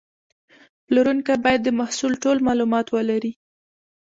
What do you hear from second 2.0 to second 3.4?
ټول معلومات ولري.